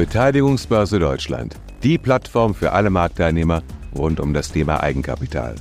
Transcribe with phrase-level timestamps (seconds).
[0.00, 3.62] Beteiligungsbörse Deutschland, die Plattform für alle Marktteilnehmer
[3.94, 5.56] rund um das Thema Eigenkapital.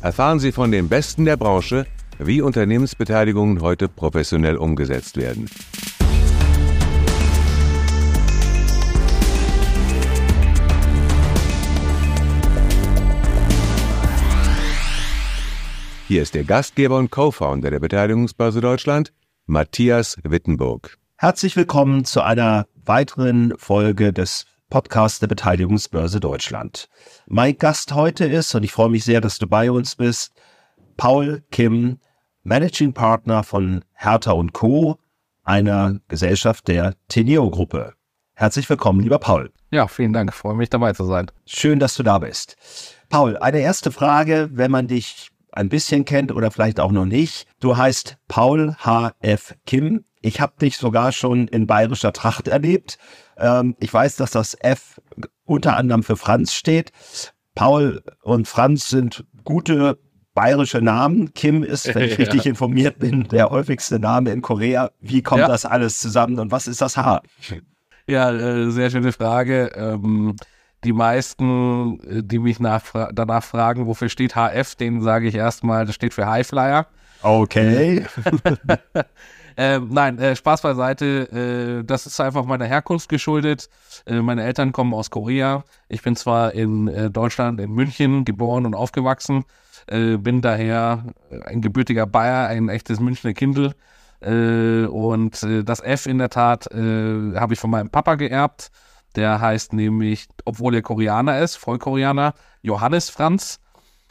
[0.00, 1.84] Erfahren Sie von den Besten der Branche,
[2.20, 5.50] wie Unternehmensbeteiligungen heute professionell umgesetzt werden.
[16.06, 19.12] Hier ist der Gastgeber und Co-Founder der Beteiligungsbörse Deutschland,
[19.46, 20.96] Matthias Wittenburg.
[21.24, 26.90] Herzlich willkommen zu einer weiteren Folge des Podcasts der Beteiligungsbörse Deutschland.
[27.26, 30.34] Mein Gast heute ist, und ich freue mich sehr, dass du bei uns bist,
[30.98, 31.98] Paul Kim,
[32.42, 34.98] Managing Partner von Hertha und Co.,
[35.44, 37.94] einer Gesellschaft der Teneo Gruppe.
[38.34, 39.50] Herzlich willkommen, lieber Paul.
[39.70, 40.34] Ja, vielen Dank.
[40.34, 41.30] Freue mich dabei zu sein.
[41.46, 42.58] Schön, dass du da bist.
[43.08, 47.46] Paul, eine erste Frage, wenn man dich ein bisschen kennt oder vielleicht auch noch nicht.
[47.60, 49.54] Du heißt Paul H.F.
[49.64, 50.04] Kim.
[50.24, 52.96] Ich habe dich sogar schon in bayerischer Tracht erlebt.
[53.36, 54.98] Ähm, ich weiß, dass das F
[55.44, 56.92] unter anderem für Franz steht.
[57.54, 59.98] Paul und Franz sind gute
[60.32, 61.34] bayerische Namen.
[61.34, 64.92] Kim ist, wenn ich richtig informiert bin, der häufigste Name in Korea.
[64.98, 65.46] Wie kommt ja.
[65.46, 67.20] das alles zusammen und was ist das H?
[68.06, 69.72] Ja, äh, sehr schöne Frage.
[69.76, 70.36] Ähm,
[70.84, 75.94] die meisten, äh, die mich danach fragen, wofür steht HF, denen sage ich erstmal, das
[75.94, 76.86] steht für Highflyer.
[77.22, 78.06] Okay.
[79.56, 81.80] äh, nein, äh, Spaß beiseite.
[81.80, 83.68] Äh, das ist einfach meiner Herkunft geschuldet.
[84.06, 85.64] Äh, meine Eltern kommen aus Korea.
[85.88, 89.44] Ich bin zwar in äh, Deutschland, in München geboren und aufgewachsen,
[89.86, 91.04] bin daher
[91.44, 93.74] ein gebürtiger Bayer, ein echtes Münchner Kindl.
[94.22, 98.70] und das F in der Tat habe ich von meinem Papa geerbt.
[99.14, 103.60] Der heißt nämlich, obwohl er Koreaner ist, Vollkoreaner, Johannes Franz.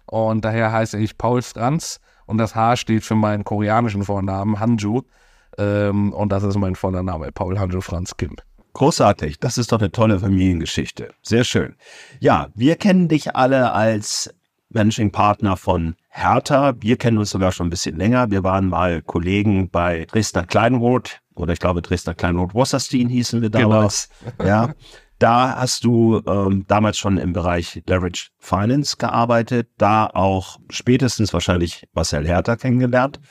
[0.05, 1.99] Und daher heiße ich Paul Franz.
[2.27, 5.01] Und das H steht für meinen koreanischen Vornamen, Hanju.
[5.57, 8.35] Ähm, und das ist mein voller Name, Paul Hanju Franz Kim.
[8.73, 11.13] Großartig, das ist doch eine tolle Familiengeschichte.
[11.21, 11.75] Sehr schön.
[12.19, 14.33] Ja, wir kennen dich alle als
[14.69, 16.73] Managing Partner von Hertha.
[16.79, 18.31] Wir kennen uns sogar schon ein bisschen länger.
[18.31, 23.51] Wir waren mal Kollegen bei Dresdner Kleinroth oder ich glaube Dresdner Kleinroth Wasserstein hießen wir
[23.51, 23.69] genau.
[23.69, 24.09] damals.
[24.37, 24.49] Genau.
[24.49, 24.73] Ja.
[25.19, 31.87] Da hast du ähm, damals schon im Bereich Leverage Finance gearbeitet, da auch spätestens wahrscheinlich
[31.93, 33.21] Marcel Hertha kennengelernt.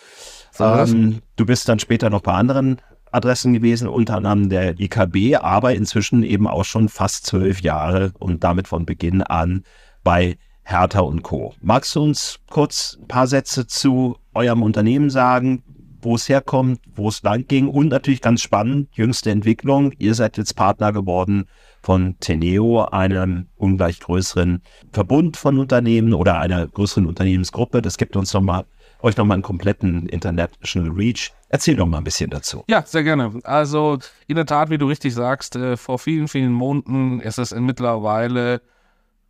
[0.59, 2.81] Ähm, du bist dann später noch bei anderen
[3.11, 8.43] Adressen gewesen, unter anderem der IKB, aber inzwischen eben auch schon fast zwölf Jahre und
[8.43, 9.65] damit von Beginn an
[10.03, 11.55] bei Hertha und Co.
[11.61, 15.63] Magst du uns kurz ein paar Sätze zu eurem Unternehmen sagen,
[16.01, 19.93] wo es herkommt, wo es lang ging und natürlich ganz spannend, jüngste Entwicklung.
[19.99, 21.47] Ihr seid jetzt Partner geworden
[21.83, 24.63] von Teneo, einem ungleich größeren
[24.93, 27.83] Verbund von Unternehmen oder einer größeren Unternehmensgruppe.
[27.83, 28.65] Das gibt uns nochmal
[29.03, 31.33] euch nochmal einen kompletten International Reach.
[31.49, 32.65] Erzähl doch mal ein bisschen dazu.
[32.69, 33.41] Ja, sehr gerne.
[33.45, 37.55] Also in der Tat, wie du richtig sagst, äh, vor vielen, vielen Monaten ist es
[37.55, 38.63] mittlerweile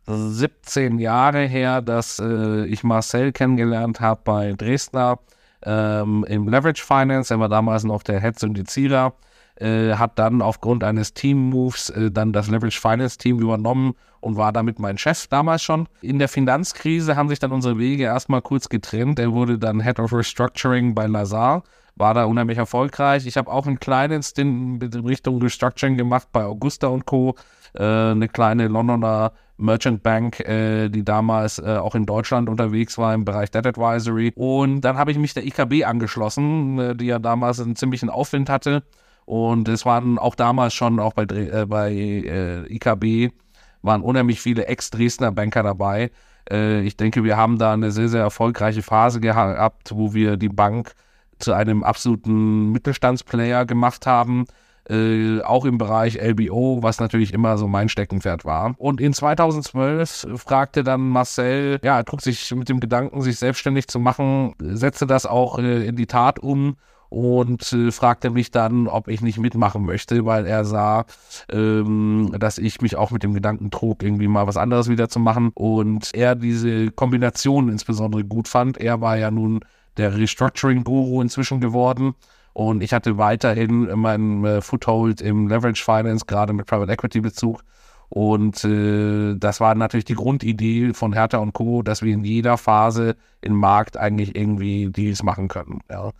[0.05, 5.19] 17 Jahre her, dass äh, ich Marcel kennengelernt habe bei Dresdner
[5.63, 7.33] ähm, im Leverage Finance.
[7.33, 9.13] Er war damals noch der Head-Syndizierer,
[9.55, 14.51] äh, hat dann aufgrund eines Team-Moves äh, dann das Leverage Finance Team übernommen und war
[14.53, 15.87] damit mein Chef damals schon.
[16.01, 19.19] In der Finanzkrise haben sich dann unsere Wege erstmal kurz getrennt.
[19.19, 21.63] Er wurde dann Head of Restructuring bei Lazar
[21.95, 23.25] war da unheimlich erfolgreich.
[23.27, 27.35] Ich habe auch einen kleinen Stint in Richtung Restructuring gemacht bei Augusta und Co.
[27.73, 33.13] Äh, eine kleine Londoner Merchant Bank, äh, die damals äh, auch in Deutschland unterwegs war
[33.13, 34.33] im Bereich Debt Advisory.
[34.35, 38.49] Und dann habe ich mich der IKB angeschlossen, äh, die ja damals einen ziemlichen Aufwind
[38.49, 38.83] hatte.
[39.25, 43.33] Und es waren auch damals schon, auch bei, äh, bei äh, IKB,
[43.81, 46.11] waren unheimlich viele Ex-Dresdner Banker dabei.
[46.49, 50.49] Äh, ich denke, wir haben da eine sehr, sehr erfolgreiche Phase gehabt, wo wir die
[50.49, 50.93] Bank
[51.39, 54.45] zu einem absoluten Mittelstandsplayer gemacht haben
[54.89, 58.75] äh, auch im Bereich LBO, was natürlich immer so mein Steckenpferd war.
[58.77, 63.87] Und in 2012 fragte dann Marcel, ja, er trug sich mit dem Gedanken, sich selbstständig
[63.87, 66.75] zu machen, setzte das auch äh, in die Tat um
[67.13, 71.05] und äh, fragte mich dann, ob ich nicht mitmachen möchte, weil er sah,
[71.51, 75.19] ähm, dass ich mich auch mit dem Gedanken trug, irgendwie mal was anderes wieder zu
[75.19, 78.79] machen und er diese Kombination insbesondere gut fand.
[78.79, 79.59] Er war ja nun
[79.97, 82.15] der Restructuring-Guru inzwischen geworden
[82.53, 87.61] und ich hatte weiterhin meinen äh, Foothold im Leverage Finance, gerade mit Private Equity Bezug.
[88.09, 92.57] Und äh, das war natürlich die Grundidee von Hertha und Co., dass wir in jeder
[92.57, 95.81] Phase im Markt eigentlich irgendwie Deals machen können.
[95.91, 96.11] Ja.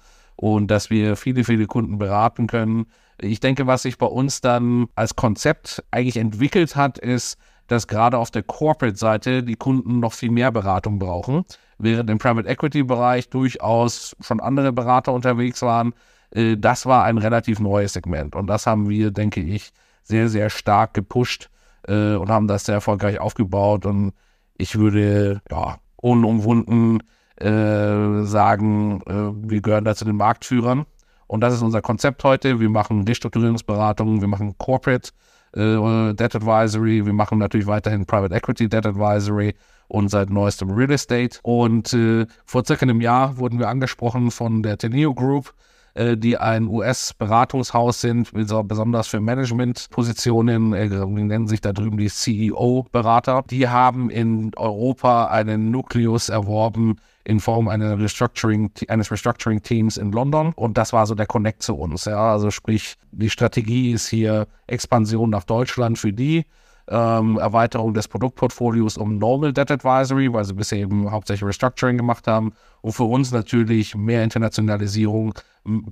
[0.44, 2.88] Und dass wir viele, viele Kunden beraten können.
[3.18, 7.38] Ich denke, was sich bei uns dann als Konzept eigentlich entwickelt hat, ist,
[7.68, 11.46] dass gerade auf der Corporate-Seite die Kunden noch viel mehr Beratung brauchen,
[11.78, 15.94] während im Private Equity-Bereich durchaus schon andere Berater unterwegs waren,
[16.32, 18.36] äh, das war ein relativ neues Segment.
[18.36, 19.72] Und das haben wir, denke ich,
[20.04, 21.50] sehr, sehr stark gepusht
[21.88, 23.86] äh, und haben das sehr erfolgreich aufgebaut.
[23.86, 24.12] Und
[24.58, 27.02] ich würde ja unumwunden
[27.38, 30.86] äh, sagen, äh, wir gehören da zu den Marktführern.
[31.28, 32.60] Und das ist unser Konzept heute.
[32.60, 35.10] Wir machen Restrukturierungsberatungen, wir machen Corporate
[35.56, 39.56] äh, Debt Advisory, wir machen natürlich weiterhin Private Equity Debt Advisory
[39.88, 41.40] und seit neuestem Real Estate.
[41.44, 45.54] Und äh, vor circa einem Jahr wurden wir angesprochen von der Teneo Group,
[45.96, 53.44] die ein US-Beratungshaus sind, besonders für Managementpositionen, äh, nennen sich da drüben die CEO-Berater.
[53.50, 60.52] Die haben in Europa einen Nukleus erworben in Form einer Restructuring, eines Restructuring-Teams in London.
[60.56, 62.06] Und das war so der Connect zu uns.
[62.06, 66.46] Ja, also sprich, die Strategie ist hier Expansion nach Deutschland für die
[66.88, 72.28] ähm, Erweiterung des Produktportfolios um Normal Debt Advisory, weil sie bisher eben hauptsächlich Restructuring gemacht
[72.28, 72.54] haben.
[72.82, 75.34] Und für uns natürlich mehr Internationalisierung,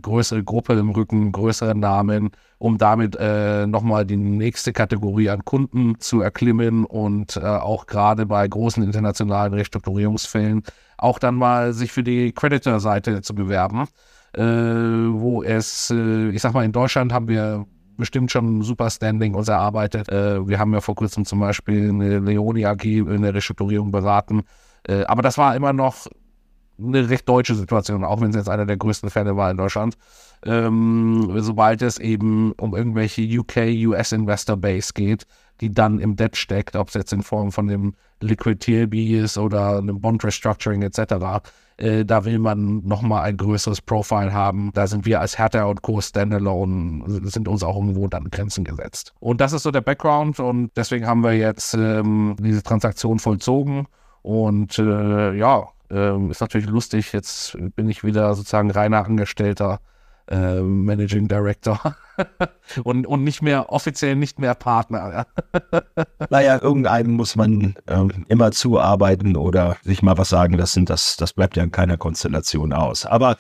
[0.02, 6.00] größere Gruppe im Rücken, größere Namen, um damit äh, nochmal die nächste Kategorie an Kunden
[6.00, 10.64] zu erklimmen und äh, auch gerade bei großen internationalen Restrukturierungsfällen
[10.98, 13.88] auch dann mal sich für die Creditor-Seite zu bewerben.
[14.34, 17.66] Äh, wo es, äh, ich sag mal, in Deutschland haben wir
[18.02, 20.10] bestimmt schon ein super Standing uns erarbeitet.
[20.10, 24.42] Äh, wir haben ja vor kurzem zum Beispiel eine Leoni AG in der Restrukturierung beraten.
[24.86, 26.08] Äh, aber das war immer noch
[26.78, 29.98] eine recht deutsche Situation, auch wenn es jetzt einer der größten Fälle war in Deutschland.
[30.44, 33.58] Ähm, sobald es eben um irgendwelche UK,
[33.88, 35.28] US Investor Base geht,
[35.62, 39.38] die dann im Debt steckt, ob es jetzt in Form von dem Liquid TLB ist
[39.38, 41.14] oder einem Bond Restructuring etc.,
[41.82, 44.72] äh, da will man nochmal ein größeres Profile haben.
[44.74, 46.00] Da sind wir als Hertha und Co.
[46.00, 49.14] Standalone, sind uns auch irgendwo dann Grenzen gesetzt.
[49.20, 53.88] Und das ist so der Background und deswegen haben wir jetzt ähm, diese Transaktion vollzogen.
[54.22, 57.12] Und äh, ja, äh, ist natürlich lustig.
[57.14, 59.80] Jetzt bin ich wieder sozusagen reiner Angestellter
[60.32, 61.96] äh, Managing Director
[62.84, 65.28] und, und nicht mehr offiziell nicht mehr Partner.
[66.30, 70.86] naja, irgendeinem muss man äh, immer zuarbeiten oder sich mal was sagen lassen.
[70.86, 73.06] Das, das bleibt ja in keiner Konstellation aus.
[73.06, 73.38] Aber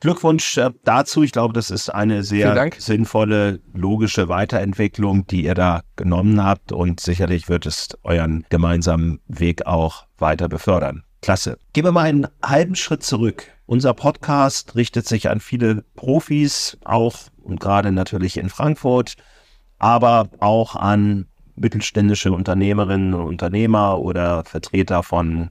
[0.00, 1.22] Glückwunsch äh, dazu.
[1.22, 7.00] Ich glaube, das ist eine sehr sinnvolle, logische Weiterentwicklung, die ihr da genommen habt und
[7.00, 11.04] sicherlich wird es euren gemeinsamen Weg auch weiter befördern.
[11.24, 11.56] Klasse.
[11.72, 13.50] Gehen wir mal einen halben Schritt zurück.
[13.64, 19.14] Unser Podcast richtet sich an viele Profis, auch und gerade natürlich in Frankfurt,
[19.78, 21.24] aber auch an
[21.56, 25.48] mittelständische Unternehmerinnen und Unternehmer oder Vertreter von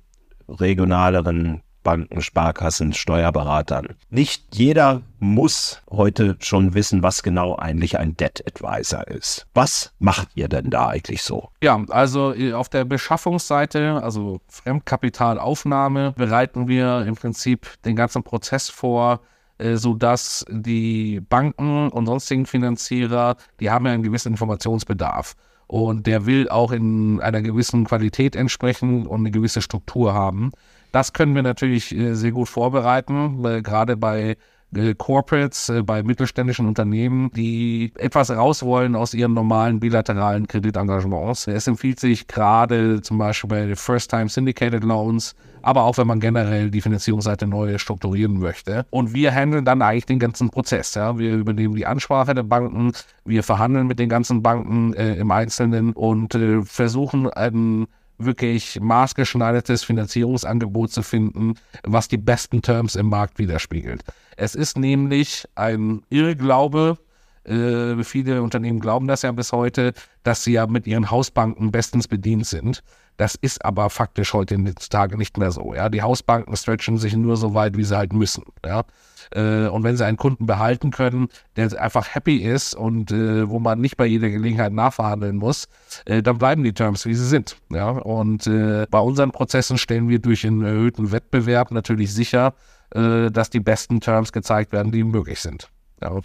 [0.47, 3.95] regionaleren Banken, Sparkassen, Steuerberatern.
[4.09, 9.45] Nicht jeder muss heute schon wissen, was genau eigentlich ein Debt Advisor ist.
[9.53, 11.49] Was macht ihr denn da eigentlich so?
[11.61, 18.69] Ja, also äh, auf der Beschaffungsseite, also Fremdkapitalaufnahme, bereiten wir im Prinzip den ganzen Prozess
[18.69, 19.21] vor,
[19.57, 25.35] äh, sodass die Banken und sonstigen Finanzierer, die haben ja einen gewissen Informationsbedarf.
[25.67, 30.51] Und der will auch in einer gewissen Qualität entsprechen und eine gewisse Struktur haben.
[30.93, 34.37] Das können wir natürlich äh, sehr gut vorbereiten, gerade bei
[34.75, 41.47] äh, Corporates, äh, bei mittelständischen Unternehmen, die etwas raus wollen aus ihren normalen bilateralen Kreditengagements.
[41.47, 46.69] Es empfiehlt sich gerade zum Beispiel bei First-Time Syndicated Loans, aber auch wenn man generell
[46.69, 48.85] die Finanzierungsseite neu strukturieren möchte.
[48.91, 50.93] Und wir handeln dann eigentlich den ganzen Prozess.
[50.93, 51.17] Ja.
[51.17, 52.91] Wir übernehmen die Ansprache der Banken,
[53.25, 59.83] wir verhandeln mit den ganzen Banken äh, im Einzelnen und äh, versuchen einen wirklich maßgeschneidertes
[59.83, 64.03] Finanzierungsangebot zu finden, was die besten Terms im Markt widerspiegelt.
[64.37, 66.97] Es ist nämlich ein Irrglaube,
[67.45, 72.07] äh, viele Unternehmen glauben das ja bis heute, dass sie ja mit ihren Hausbanken bestens
[72.07, 72.83] bedient sind.
[73.17, 75.73] Das ist aber faktisch heutzutage nicht mehr so.
[75.73, 75.89] Ja?
[75.89, 78.43] Die Hausbanken stretchen sich nur so weit, wie sie halt müssen.
[78.65, 78.83] Ja?
[79.31, 83.59] Äh, und wenn sie einen Kunden behalten können, der einfach happy ist und äh, wo
[83.59, 85.67] man nicht bei jeder Gelegenheit nachverhandeln muss,
[86.05, 87.57] äh, dann bleiben die Terms, wie sie sind.
[87.69, 87.89] Ja?
[87.89, 92.55] Und äh, bei unseren Prozessen stellen wir durch einen erhöhten Wettbewerb natürlich sicher,
[92.95, 95.69] äh, dass die besten Terms gezeigt werden, die möglich sind.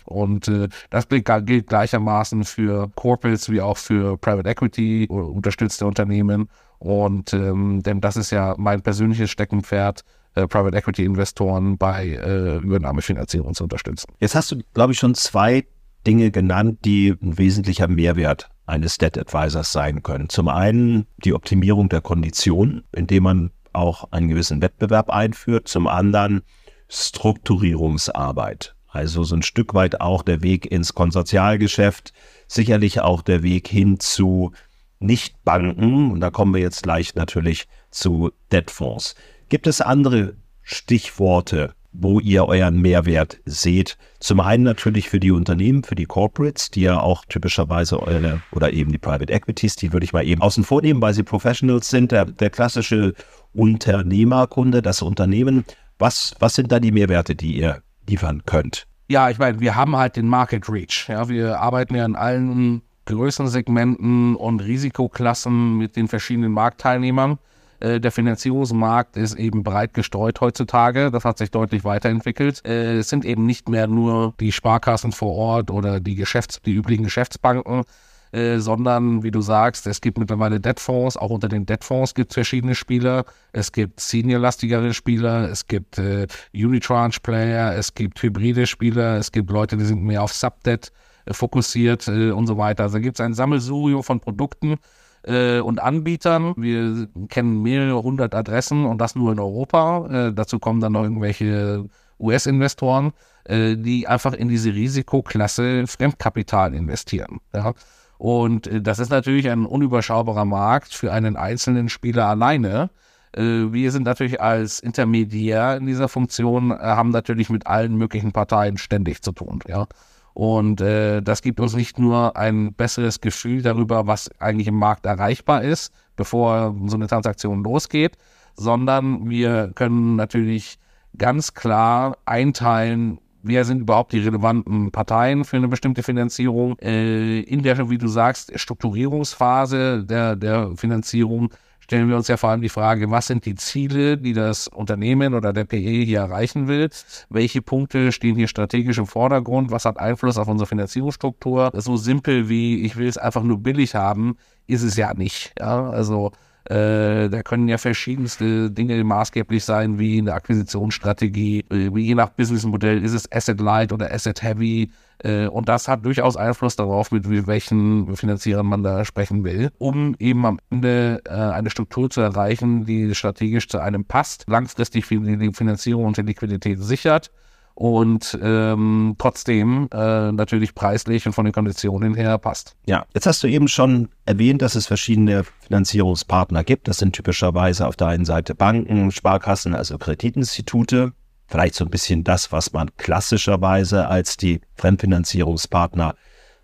[0.05, 6.49] Und äh, das gilt, gleichermaßen für Corporates wie auch für Private Equity unterstützte Unternehmen.
[6.79, 10.05] Und ähm, denn das ist ja mein persönliches Steckenpferd,
[10.35, 14.13] äh, Private Equity Investoren bei äh, Übernahmefinanzierung zu unterstützen.
[14.21, 15.65] Jetzt hast du, glaube ich, schon zwei
[16.07, 20.29] Dinge genannt, die ein wesentlicher Mehrwert eines Debt Advisors sein können.
[20.29, 25.69] Zum einen die Optimierung der Konditionen, indem man auch einen gewissen Wettbewerb einführt.
[25.69, 26.43] Zum anderen
[26.89, 28.75] Strukturierungsarbeit.
[28.89, 32.13] Also so ein Stück weit auch der Weg ins Konsortialgeschäft,
[32.47, 34.53] sicherlich auch der Weg hin zu
[34.99, 36.11] Nichtbanken.
[36.11, 39.15] Und da kommen wir jetzt gleich natürlich zu Debtfonds.
[39.49, 43.97] Gibt es andere Stichworte, wo ihr euren Mehrwert seht.
[44.21, 48.73] Zum einen natürlich für die Unternehmen, für die Corporates, die ja auch typischerweise eure oder
[48.73, 51.89] eben die Private Equities, die würde ich mal eben außen vor nehmen, weil sie Professionals
[51.89, 53.15] sind, der, der klassische
[53.55, 55.65] Unternehmerkunde, das Unternehmen.
[55.99, 58.87] Was, was sind da die Mehrwerte, die ihr liefern könnt?
[59.09, 61.07] Ja, ich meine, wir haben halt den Market Reach.
[61.09, 67.39] Ja, wir arbeiten ja in allen Größensegmenten und Risikoklassen mit den verschiedenen Marktteilnehmern.
[67.81, 71.11] Äh, der Finanzierungsmarkt ist eben breit gestreut heutzutage.
[71.11, 72.65] Das hat sich deutlich weiterentwickelt.
[72.67, 76.75] Äh, es sind eben nicht mehr nur die Sparkassen vor Ort oder die Geschäfts-, die
[76.75, 77.85] üblichen Geschäftsbanken,
[78.33, 81.17] äh, sondern wie du sagst, es gibt mittlerweile Debtfonds.
[81.17, 83.25] Auch unter den Debtfonds gibt es verschiedene Spieler.
[83.53, 89.77] Es gibt seniorlastigere Spieler, es gibt äh, Unitranche-Player, es gibt hybride Spieler, es gibt Leute,
[89.77, 90.93] die sind mehr auf Subdebt
[91.31, 92.85] fokussiert äh, und so weiter.
[92.85, 94.77] Also gibt es ein Sammelsurium von Produkten
[95.23, 96.55] äh, und Anbietern.
[96.57, 100.29] Wir kennen mehrere hundert Adressen und das nur in Europa.
[100.29, 103.13] Äh, dazu kommen dann noch irgendwelche US-Investoren,
[103.45, 107.41] äh, die einfach in diese Risikoklasse Fremdkapital investieren.
[107.55, 107.75] Ja.
[108.19, 112.91] Und äh, das ist natürlich ein unüberschaubarer Markt für einen einzelnen Spieler alleine.
[113.33, 118.77] Äh, wir sind natürlich als Intermediär in dieser Funktion, haben natürlich mit allen möglichen Parteien
[118.77, 119.61] ständig zu tun.
[119.67, 119.87] Ja.
[120.35, 125.07] Und äh, das gibt uns nicht nur ein besseres Gefühl darüber, was eigentlich im Markt
[125.07, 128.17] erreichbar ist, bevor so eine Transaktion losgeht,
[128.55, 130.79] sondern wir können natürlich
[131.17, 136.79] ganz klar einteilen, wer sind überhaupt die relevanten Parteien für eine bestimmte Finanzierung.
[136.81, 141.51] Äh, in der, wie du sagst, Strukturierungsphase der, der Finanzierung
[141.89, 145.33] stellen wir uns ja vor allem die Frage, was sind die Ziele, die das Unternehmen
[145.33, 146.91] oder der PE hier erreichen will?
[147.31, 149.71] Welche Punkte stehen hier strategisch im Vordergrund?
[149.71, 151.71] Was hat Einfluss auf unsere Finanzierungsstruktur?
[151.75, 155.55] So simpel wie ich will es einfach nur billig haben, ist es ja nicht.
[155.59, 156.33] Ja, also
[156.69, 162.29] äh, da können ja verschiedenste Dinge maßgeblich sein, wie eine Akquisitionsstrategie, äh, wie je nach
[162.29, 164.91] Businessmodell ist es Asset Light oder Asset Heavy.
[165.25, 170.15] Äh, und das hat durchaus Einfluss darauf, mit welchen Finanzierern man da sprechen will, um
[170.19, 175.53] eben am Ende äh, eine Struktur zu erreichen, die strategisch zu einem passt, langfristig die
[175.55, 177.31] Finanzierung und die Liquidität sichert
[177.79, 182.75] und ähm, trotzdem äh, natürlich preislich und von den Konditionen her passt.
[182.87, 186.89] Ja, jetzt hast du eben schon erwähnt, dass es verschiedene Finanzierungspartner gibt.
[186.89, 191.13] Das sind typischerweise auf der einen Seite Banken, Sparkassen, also Kreditinstitute.
[191.47, 196.17] Vielleicht so ein bisschen das, was man klassischerweise als die Fremdfinanzierungspartner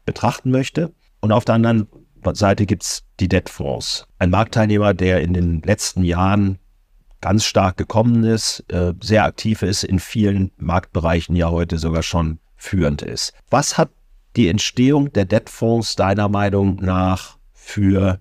[0.04, 0.92] betrachten möchte.
[1.20, 1.86] Und auf der anderen
[2.32, 4.08] Seite gibt es die Debtfonds.
[4.18, 6.58] Ein Marktteilnehmer, der in den letzten Jahren
[7.24, 12.38] ganz stark gekommen ist, äh, sehr aktiv ist, in vielen Marktbereichen ja heute sogar schon
[12.54, 13.32] führend ist.
[13.48, 13.88] Was hat
[14.36, 18.20] die Entstehung der Debtfonds deiner Meinung nach für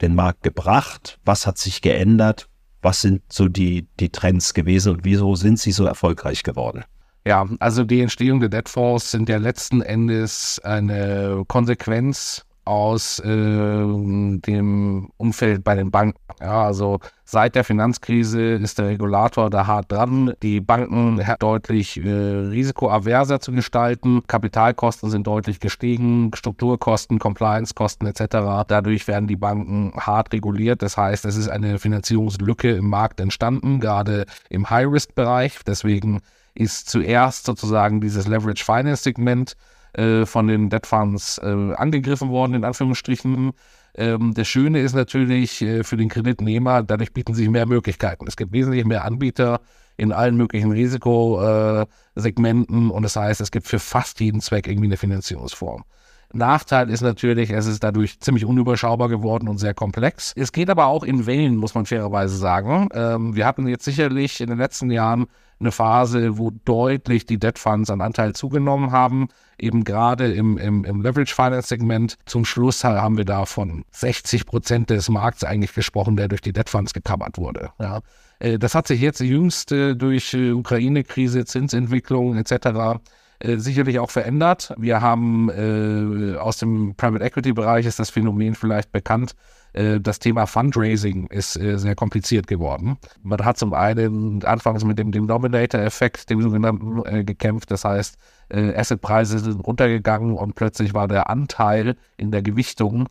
[0.00, 1.18] den Markt gebracht?
[1.24, 2.48] Was hat sich geändert?
[2.82, 6.84] Was sind so die, die Trends gewesen und wieso sind sie so erfolgreich geworden?
[7.26, 15.08] Ja, also die Entstehung der Debtfonds sind ja letzten Endes eine Konsequenz aus äh, dem
[15.16, 16.18] Umfeld bei den Banken.
[16.40, 22.10] Ja, also seit der Finanzkrise ist der Regulator da hart dran, die Banken deutlich äh,
[22.10, 24.22] risikoaverser zu gestalten.
[24.26, 28.66] Kapitalkosten sind deutlich gestiegen, Strukturkosten, Compliance-Kosten etc.
[28.66, 30.82] Dadurch werden die Banken hart reguliert.
[30.82, 35.60] Das heißt, es ist eine Finanzierungslücke im Markt entstanden, gerade im High-Risk-Bereich.
[35.66, 36.20] Deswegen
[36.54, 39.56] ist zuerst sozusagen dieses Leverage-Finance-Segment
[39.96, 43.52] äh, von den Debt Funds äh, angegriffen worden, in Anführungsstrichen.
[43.94, 48.26] Ähm, das Schöne ist natürlich äh, für den Kreditnehmer, dadurch bieten sich mehr Möglichkeiten.
[48.26, 49.60] Es gibt wesentlich mehr Anbieter
[49.96, 54.98] in allen möglichen Risikosegmenten und das heißt, es gibt für fast jeden Zweck irgendwie eine
[54.98, 55.84] Finanzierungsform.
[56.32, 60.32] Nachteil ist natürlich, es ist dadurch ziemlich unüberschaubar geworden und sehr komplex.
[60.36, 62.88] Es geht aber auch in Wellen, muss man fairerweise sagen.
[62.92, 65.26] Ähm, wir hatten jetzt sicherlich in den letzten Jahren
[65.58, 69.28] eine Phase, wo deutlich die Debt Funds an Anteil zugenommen haben,
[69.58, 72.16] eben gerade im, im, im Leverage Finance Segment.
[72.26, 76.52] Zum Schluss haben wir da von 60 Prozent des Markts eigentlich gesprochen, der durch die
[76.52, 77.70] Debt Funds gecovert wurde.
[77.78, 78.00] Ja.
[78.38, 83.00] Äh, das hat sich jetzt jüngst durch äh, Ukraine-Krise, Zinsentwicklung etc.
[83.38, 84.72] Äh, sicherlich auch verändert.
[84.78, 89.34] Wir haben äh, aus dem Private Equity Bereich ist das Phänomen vielleicht bekannt,
[89.74, 92.96] äh, das Thema Fundraising ist äh, sehr kompliziert geworden.
[93.22, 97.70] Man hat zum einen anfangs mit dem Denominator-Effekt, dem sogenannten, gekämpft.
[97.70, 98.16] Das heißt,
[98.48, 103.08] Assetpreise sind runtergegangen und plötzlich war der Anteil in der Gewichtung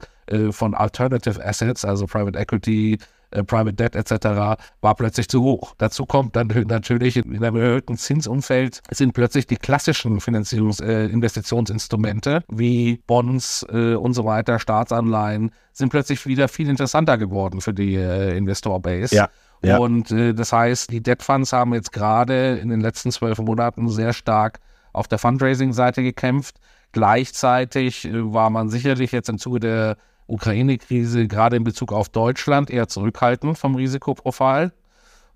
[0.51, 2.97] von Alternative Assets, also Private Equity,
[3.43, 4.57] Private Debt etc.
[4.81, 5.73] war plötzlich zu hoch.
[5.77, 12.43] Dazu kommt dann natürlich in einem erhöhten Zinsumfeld sind plötzlich die klassischen Finanzierungs-, äh, Investitionsinstrumente
[12.49, 17.95] wie Bonds äh, und so weiter, Staatsanleihen, sind plötzlich wieder viel interessanter geworden für die
[17.95, 19.15] äh, Investor-Base.
[19.15, 19.29] Ja.
[19.63, 19.77] Ja.
[19.77, 23.89] Und äh, das heißt, die Debt Funds haben jetzt gerade in den letzten zwölf Monaten
[23.89, 24.59] sehr stark
[24.93, 26.59] auf der Fundraising-Seite gekämpft.
[26.91, 32.69] Gleichzeitig äh, war man sicherlich jetzt im Zuge der Ukraine-Krise gerade in Bezug auf Deutschland
[32.69, 34.71] eher zurückhaltend vom Risikoprofil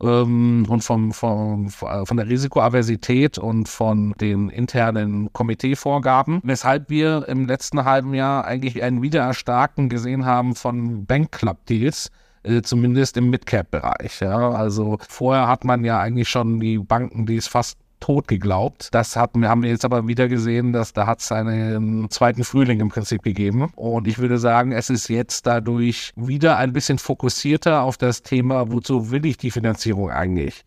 [0.01, 7.46] ähm, und vom, vom, von der Risikoaversität und von den internen Komiteevorgaben, weshalb wir im
[7.46, 12.12] letzten halben Jahr eigentlich ein Wiedererstarken gesehen haben von Bank Club Deals,
[12.43, 14.22] äh, zumindest im Midcap-Bereich.
[14.22, 14.51] Ja.
[14.51, 18.89] Also vorher hat man ja eigentlich schon die Banken, die es fast tot geglaubt.
[18.91, 22.79] Das hatten, haben wir jetzt aber wieder gesehen, dass da hat es einen zweiten Frühling
[22.79, 23.72] im Prinzip gegeben.
[23.75, 28.72] Und ich würde sagen, es ist jetzt dadurch wieder ein bisschen fokussierter auf das Thema,
[28.72, 30.63] wozu will ich die Finanzierung eigentlich?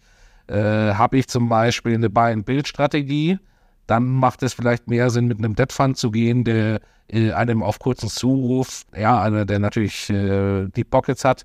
[0.47, 3.39] Äh, Habe ich zum Beispiel eine Buy-and-Build-Strategie?
[3.87, 7.63] Dann macht es vielleicht mehr Sinn, mit einem Debt Fund zu gehen, der äh, einem
[7.63, 11.45] auf kurzen Zuruf, ja, einer, der natürlich äh, Deep Pockets hat,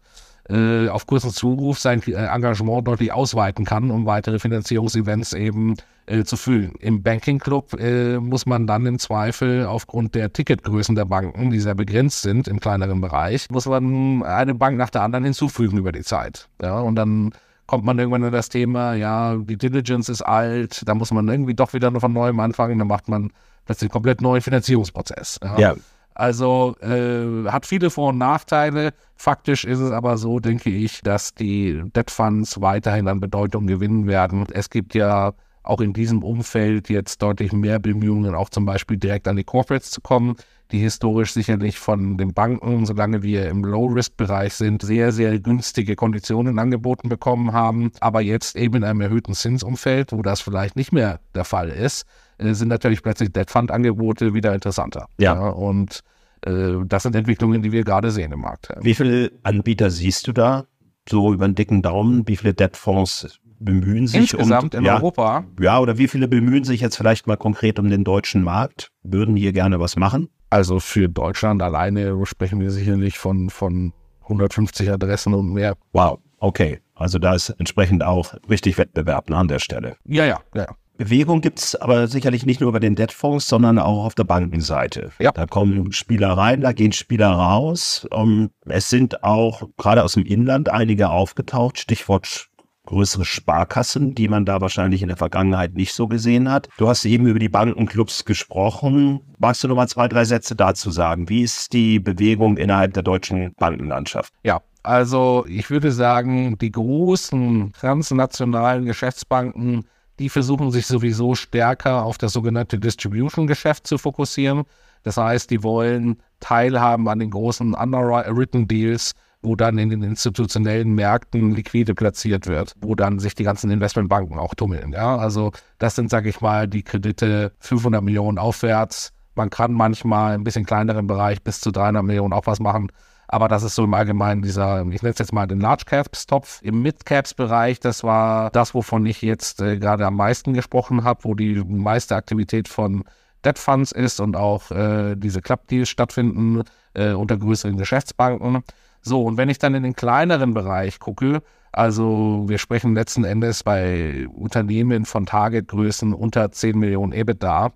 [0.50, 5.76] äh, auf kurzen Zuruf sein äh, Engagement deutlich ausweiten kann, um weitere Finanzierungsevents eben
[6.06, 6.74] äh, zu füllen.
[6.80, 11.60] Im Banking Club äh, muss man dann im Zweifel aufgrund der Ticketgrößen der Banken, die
[11.60, 15.92] sehr begrenzt sind im kleineren Bereich, muss man eine Bank nach der anderen hinzufügen über
[15.92, 16.48] die Zeit.
[16.62, 17.34] Ja, und dann
[17.66, 21.54] kommt man irgendwann in das Thema, ja, die Diligence ist alt, da muss man irgendwie
[21.54, 23.32] doch wieder von neuem anfangen, dann macht man
[23.66, 25.40] plötzlich einen komplett neuen Finanzierungsprozess.
[25.44, 25.60] Ja.
[25.60, 25.76] ja.
[26.18, 28.94] Also äh, hat viele Vor- und Nachteile.
[29.16, 34.08] Faktisch ist es aber so, denke ich, dass die Debt Funds weiterhin an Bedeutung gewinnen
[34.08, 34.48] werden.
[34.52, 39.28] Es gibt ja auch in diesem Umfeld jetzt deutlich mehr Bemühungen, auch zum Beispiel direkt
[39.28, 40.36] an die Corporates zu kommen,
[40.72, 46.60] die historisch sicherlich von den Banken, solange wir im Low-Risk-Bereich sind, sehr, sehr günstige Konditionen
[46.60, 51.20] angeboten bekommen haben, aber jetzt eben in einem erhöhten Zinsumfeld, wo das vielleicht nicht mehr
[51.36, 52.06] der Fall ist,
[52.38, 55.08] äh, sind natürlich plötzlich Debt Fund-Angebote wieder interessanter.
[55.18, 55.36] Ja.
[55.36, 56.02] ja und
[56.46, 58.70] äh, das sind Entwicklungen, die wir gerade sehen im Markt.
[58.82, 60.66] Wie viele Anbieter siehst du da?
[61.10, 65.46] So über den dicken Daumen, wie viele Debt-Fonds bemühen sich insgesamt um, in ja, Europa.
[65.60, 68.92] Ja, oder wie viele bemühen sich jetzt vielleicht mal konkret um den deutschen Markt?
[69.04, 70.30] Würden hier gerne was machen?
[70.50, 75.76] Also für Deutschland alleine sprechen wir sicherlich von, von 150 Adressen und mehr.
[75.94, 76.80] Wow, okay.
[76.96, 79.98] Also da ist entsprechend auch richtig Wettbewerb ne, an der Stelle.
[80.06, 80.68] Ja, ja, ja.
[80.98, 85.12] Bewegung gibt es aber sicherlich nicht nur bei den Debtfonds, sondern auch auf der Bankenseite.
[85.20, 85.32] Ja.
[85.32, 88.08] Da kommen Spieler rein, da gehen Spieler raus.
[88.10, 91.78] Um, es sind auch gerade aus dem Inland einige aufgetaucht.
[91.78, 92.50] Stichwort
[92.88, 96.68] größere Sparkassen, die man da wahrscheinlich in der Vergangenheit nicht so gesehen hat.
[96.78, 99.22] Du hast eben über die Bankenclubs gesprochen.
[99.38, 101.30] Magst du noch mal zwei, drei Sätze dazu sagen?
[101.30, 104.34] Wie ist die Bewegung innerhalb der deutschen Bankenlandschaft?
[104.44, 109.86] Ja, also ich würde sagen, die großen transnationalen Geschäftsbanken
[110.20, 114.64] die versuchen sich sowieso stärker auf das sogenannte Distribution-Geschäft zu fokussieren.
[115.04, 120.94] Das heißt, die wollen teilhaben an den großen underwritten Deals, wo dann in den institutionellen
[120.94, 124.94] Märkten liquide platziert wird, wo dann sich die ganzen Investmentbanken auch tummeln.
[124.94, 125.18] Ja?
[125.18, 129.14] Also das sind, sage ich mal, die Kredite 500 Millionen aufwärts.
[129.36, 132.92] Man kann manchmal im bisschen kleineren Bereich bis zu 300 Millionen auch was machen.
[133.30, 136.26] Aber das ist so im Allgemeinen dieser, ich nenne es jetzt mal den Large Caps
[136.28, 136.62] Topf.
[136.62, 141.04] Im Mid Caps Bereich, das war das, wovon ich jetzt äh, gerade am meisten gesprochen
[141.04, 143.04] habe, wo die meiste Aktivität von
[143.44, 148.64] Debt Funds ist und auch äh, diese Club Deals stattfinden äh, unter größeren Geschäftsbanken.
[149.02, 153.64] So, und wenn ich dann in den kleineren Bereich gucke, also wir sprechen letzten Endes
[153.64, 157.72] bei Unternehmen von Targetgrößen unter 10 Millionen EBITDA,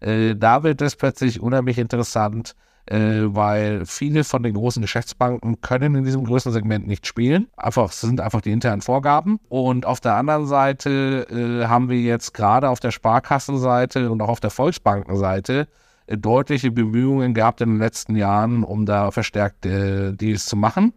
[0.00, 2.54] äh, da wird es plötzlich unheimlich interessant,
[2.86, 7.48] äh, weil viele von den großen Geschäftsbanken können in diesem Größensegment nicht spielen.
[7.56, 9.38] Einfach, sind einfach die internen Vorgaben.
[9.48, 14.28] Und auf der anderen Seite äh, haben wir jetzt gerade auf der Sparkassenseite und auch
[14.28, 15.68] auf der Volksbankenseite
[16.16, 20.92] deutliche Bemühungen gehabt in den letzten Jahren, um da verstärkt äh, Deals zu machen.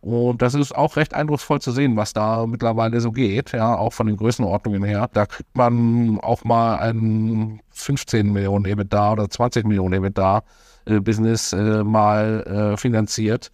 [0.00, 3.92] Und das ist auch recht eindrucksvoll zu sehen, was da mittlerweile so geht, ja, auch
[3.92, 5.10] von den Größenordnungen her.
[5.12, 10.44] Da kriegt man auch mal ein 15 Millionen EBITDA oder 20 Millionen EBITDA
[10.84, 13.50] äh, Business äh, mal äh, finanziert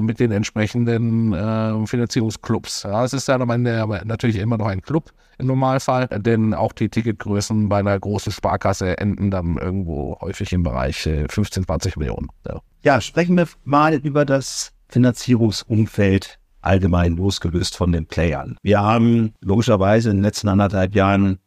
[0.00, 2.82] mit den entsprechenden äh, Finanzierungsclubs.
[2.84, 7.68] Ja, es ist ja natürlich immer noch ein Club im Normalfall, denn auch die Ticketgrößen
[7.68, 10.96] bei einer großen Sparkasse enden dann irgendwo häufig im Bereich
[11.28, 12.28] 15, 20 Millionen.
[12.46, 12.60] Ja.
[12.82, 18.56] ja, sprechen wir mal über das Finanzierungsumfeld allgemein losgelöst von den Playern.
[18.62, 21.38] Wir haben logischerweise in den letzten anderthalb Jahren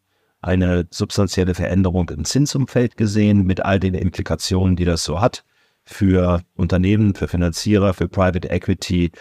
[0.42, 5.44] eine substanzielle Veränderung im Zinsumfeld gesehen, mit all den Implikationen, die das so hat
[5.86, 9.12] für Unternehmen, für Finanzierer, für Private Equity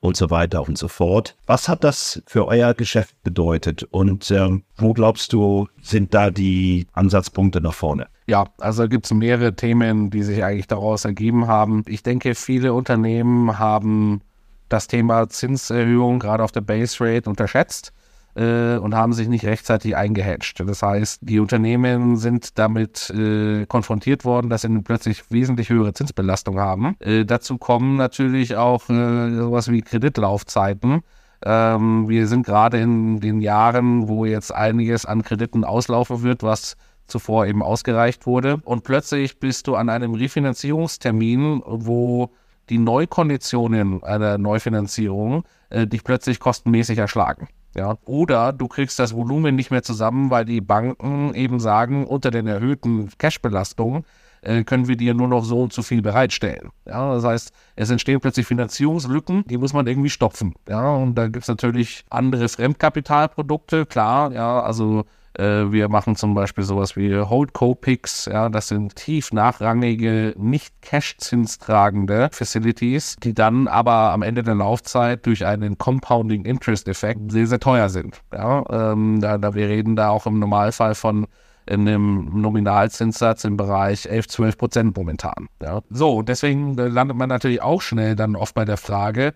[0.00, 1.36] und so weiter und so fort.
[1.46, 6.86] Was hat das für euer Geschäft bedeutet und ähm, wo glaubst du, sind da die
[6.92, 8.06] Ansatzpunkte nach vorne?
[8.26, 11.84] Ja, also gibt es mehrere Themen, die sich eigentlich daraus ergeben haben.
[11.86, 14.22] Ich denke, viele Unternehmen haben
[14.68, 17.92] das Thema Zinserhöhung gerade auf der Base Rate unterschätzt
[18.34, 20.60] äh, und haben sich nicht rechtzeitig eingehatcht.
[20.60, 26.58] Das heißt, die Unternehmen sind damit äh, konfrontiert worden, dass sie plötzlich wesentlich höhere Zinsbelastung
[26.58, 26.96] haben.
[27.00, 31.02] Äh, dazu kommen natürlich auch äh, sowas wie Kreditlaufzeiten.
[31.44, 36.76] Ähm, wir sind gerade in den Jahren, wo jetzt einiges an Krediten auslaufen wird, was
[37.06, 38.58] zuvor eben ausgereicht wurde.
[38.64, 42.30] Und plötzlich bist du an einem Refinanzierungstermin, wo
[42.68, 47.48] die Neukonditionen einer Neufinanzierung äh, dich plötzlich kostenmäßig erschlagen.
[47.76, 52.30] Ja, oder du kriegst das Volumen nicht mehr zusammen, weil die Banken eben sagen, unter
[52.30, 54.04] den erhöhten Cashbelastungen
[54.42, 56.70] äh, können wir dir nur noch so und so viel bereitstellen.
[56.86, 60.54] Ja, das heißt, es entstehen plötzlich Finanzierungslücken, die muss man irgendwie stopfen.
[60.68, 65.04] Ja, und da gibt es natürlich andere Fremdkapitalprodukte, klar, ja, also
[65.36, 68.26] wir machen zum Beispiel sowas wie Holdco-Picks.
[68.26, 75.24] Ja, das sind tief nachrangige, nicht Cash-Zinstragende Facilities, die dann aber am Ende der Laufzeit
[75.26, 78.20] durch einen Compounding Interest-Effekt sehr, sehr teuer sind.
[78.32, 81.26] Ja, ähm, da, da wir reden da auch im Normalfall von
[81.70, 85.48] einem Nominalzinssatz im Bereich 11, 12 Prozent momentan.
[85.62, 85.80] Ja.
[85.90, 89.34] So, deswegen landet man natürlich auch schnell dann oft bei der Frage,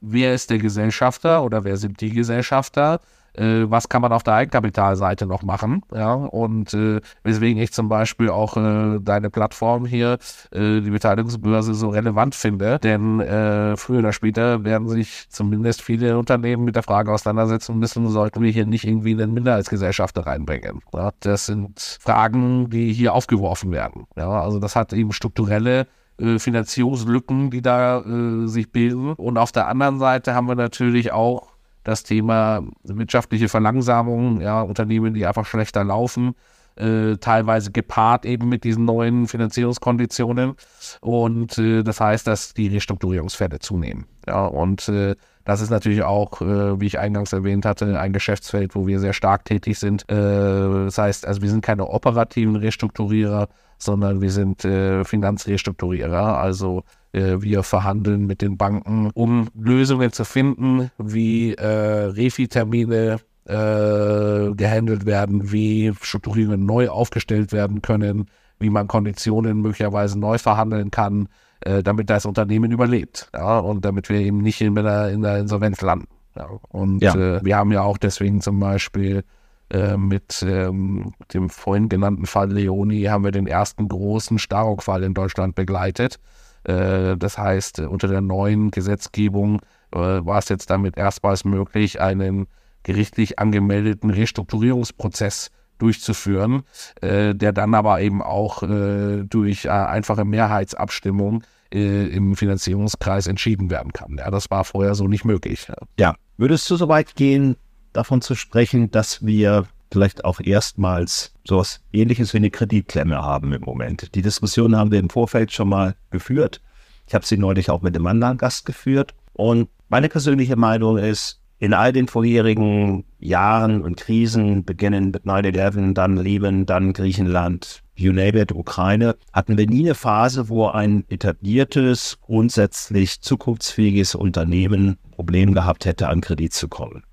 [0.00, 3.00] wer ist der Gesellschafter oder wer sind die Gesellschafter?
[3.34, 5.82] Äh, was kann man auf der Eigenkapitalseite noch machen.
[5.94, 10.18] Ja, und äh, weswegen ich zum Beispiel auch äh, deine Plattform hier,
[10.52, 12.78] äh, die Beteiligungsbörse, so relevant finde.
[12.78, 18.08] Denn äh, früher oder später werden sich zumindest viele Unternehmen mit der Frage auseinandersetzen müssen,
[18.08, 20.80] sollten wir hier nicht irgendwie einen Minderheitsgesellschafter reinbringen.
[20.94, 24.06] Ja, das sind Fragen, die hier aufgeworfen werden.
[24.16, 25.86] Ja, also das hat eben strukturelle
[26.20, 29.14] äh, Finanzierungslücken, die da äh, sich bilden.
[29.14, 31.48] Und auf der anderen Seite haben wir natürlich auch
[31.84, 36.34] das Thema wirtschaftliche Verlangsamung, ja, Unternehmen, die einfach schlechter laufen,
[36.76, 40.54] äh, teilweise gepaart eben mit diesen neuen Finanzierungskonditionen.
[41.00, 44.06] Und äh, das heißt, dass die Restrukturierungsfälle zunehmen.
[44.26, 45.14] Ja, und äh,
[45.44, 49.12] das ist natürlich auch, äh, wie ich eingangs erwähnt hatte, ein Geschäftsfeld, wo wir sehr
[49.12, 50.08] stark tätig sind.
[50.10, 56.38] Äh, das heißt, also wir sind keine operativen Restrukturierer, sondern wir sind äh, Finanzrestrukturierer.
[56.38, 65.06] Also wir verhandeln mit den Banken, um Lösungen zu finden, wie äh, Refi-Termine äh, gehandelt
[65.06, 68.26] werden, wie Strukturierungen neu aufgestellt werden können,
[68.60, 71.28] wie man Konditionen möglicherweise neu verhandeln kann,
[71.60, 73.28] äh, damit das Unternehmen überlebt.
[73.34, 76.06] Ja, und damit wir eben nicht in der, in der Insolvenz landen.
[76.36, 77.14] Ja, und ja.
[77.14, 79.24] Äh, wir haben ja auch deswegen zum Beispiel
[79.70, 85.14] äh, mit ähm, dem vorhin genannten Fall Leoni haben wir den ersten großen Starrock-Fall in
[85.14, 86.20] Deutschland begleitet.
[86.64, 89.60] Äh, das heißt, unter der neuen Gesetzgebung
[89.92, 92.46] äh, war es jetzt damit erstmals möglich, einen
[92.82, 96.62] gerichtlich angemeldeten Restrukturierungsprozess durchzuführen,
[97.00, 104.16] äh, der dann aber eben auch durch einfache Mehrheitsabstimmung im Finanzierungskreis entschieden werden kann.
[104.18, 105.70] Ja, das war vorher so nicht möglich.
[105.98, 107.56] Ja, würdest du so weit gehen,
[107.92, 113.62] davon zu sprechen, dass wir vielleicht auch erstmals sowas ähnliches wie eine Kreditklemme haben im
[113.62, 114.14] Moment.
[114.14, 116.60] Die Diskussion haben wir im Vorfeld schon mal geführt.
[117.06, 119.14] Ich habe sie neulich auch mit einem anderen Gast geführt.
[119.32, 125.92] Und meine persönliche Meinung ist, in all den vorherigen Jahren und Krisen, beginnen mit 9-11,
[125.92, 131.04] dann Libyen, dann Griechenland, you name it, Ukraine, hatten wir nie eine Phase, wo ein
[131.10, 137.04] etabliertes, grundsätzlich zukunftsfähiges Unternehmen Problem gehabt hätte, an Kredit zu kommen.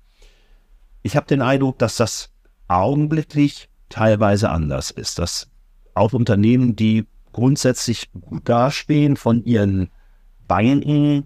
[1.02, 2.30] Ich habe den Eindruck, dass das
[2.68, 5.18] augenblicklich teilweise anders ist.
[5.18, 5.48] Dass
[5.94, 9.90] auch Unternehmen, die grundsätzlich gut dastehen, von ihren
[10.46, 11.24] Banken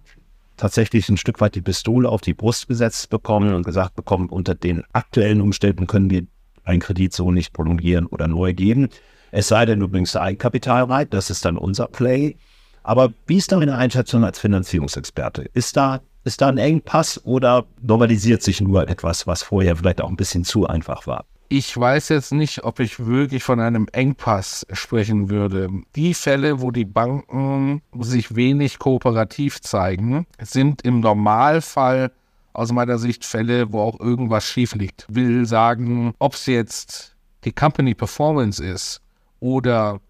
[0.56, 4.54] tatsächlich ein Stück weit die Pistole auf die Brust gesetzt bekommen und gesagt bekommen, unter
[4.54, 6.26] den aktuellen Umständen können wir
[6.64, 8.88] einen Kredit so nicht prolongieren oder neu geben.
[9.30, 12.36] Es sei denn übrigens der Eigenkapital reit, das ist dann unser Play.
[12.82, 15.48] Aber wie ist da eine Einschätzung als Finanzierungsexperte?
[15.54, 20.08] Ist da ist da ein Engpass oder normalisiert sich nur etwas, was vorher vielleicht auch
[20.08, 21.24] ein bisschen zu einfach war?
[21.54, 25.68] Ich weiß jetzt nicht, ob ich wirklich von einem Engpass sprechen würde.
[25.94, 32.10] Die Fälle, wo die Banken sich wenig kooperativ zeigen, sind im Normalfall
[32.54, 35.04] aus meiner Sicht Fälle, wo auch irgendwas schief liegt.
[35.10, 39.02] Will sagen, ob es jetzt die Company Performance ist
[39.40, 40.00] oder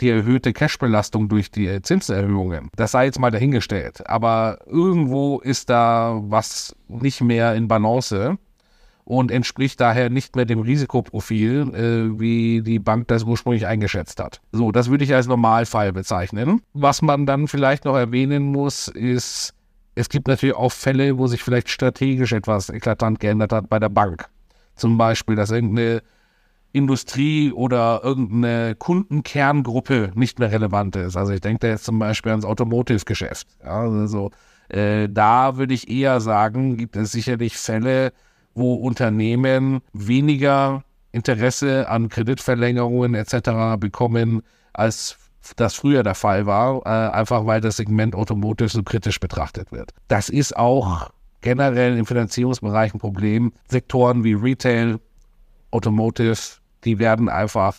[0.00, 2.70] die erhöhte Cashbelastung durch die Zinserhöhungen.
[2.76, 4.08] Das sei jetzt mal dahingestellt.
[4.08, 8.38] Aber irgendwo ist da was nicht mehr in Balance
[9.04, 14.40] und entspricht daher nicht mehr dem Risikoprofil, äh, wie die Bank das ursprünglich eingeschätzt hat.
[14.52, 16.62] So, das würde ich als Normalfall bezeichnen.
[16.72, 19.54] Was man dann vielleicht noch erwähnen muss, ist,
[19.94, 23.88] es gibt natürlich auch Fälle, wo sich vielleicht strategisch etwas eklatant geändert hat bei der
[23.88, 24.28] Bank.
[24.76, 26.02] Zum Beispiel, dass irgendeine
[26.72, 31.16] Industrie oder irgendeine Kundenkerngruppe nicht mehr relevant ist.
[31.16, 33.46] Also ich denke da jetzt zum Beispiel ans Automotive-Geschäft.
[33.62, 34.30] Ja, also
[34.70, 38.12] Äh, da würde ich eher sagen, gibt es sicherlich Fälle,
[38.54, 43.78] wo Unternehmen weniger Interesse an Kreditverlängerungen etc.
[43.78, 45.18] bekommen, als
[45.56, 49.92] das früher der Fall war, äh, einfach weil das Segment Automotive so kritisch betrachtet wird.
[50.08, 51.10] Das ist auch
[51.40, 53.52] generell im Finanzierungsbereich ein Problem.
[53.68, 54.98] Sektoren wie Retail,
[55.70, 56.36] Automotive,
[56.84, 57.74] die werden einfach